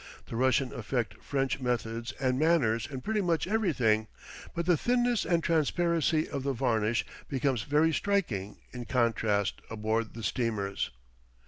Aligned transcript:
The 0.25 0.35
Russians 0.35 0.71
affect 0.73 1.21
French 1.21 1.59
methods 1.59 2.11
and 2.13 2.39
manners 2.39 2.87
in 2.89 3.01
pretty 3.01 3.21
much 3.21 3.45
everything; 3.45 4.07
but 4.55 4.65
the 4.65 4.75
thinness 4.75 5.25
and 5.25 5.43
transparency 5.43 6.27
of 6.27 6.41
the 6.41 6.53
varnish 6.53 7.05
becomes 7.29 7.61
very 7.61 7.93
striking 7.93 8.57
in 8.71 8.85
contrast 8.85 9.61
aboard 9.69 10.15
the 10.15 10.23
steamers. 10.23 10.89